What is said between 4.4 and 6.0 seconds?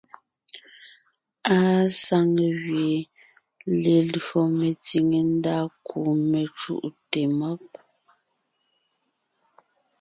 metsìŋe ndá kú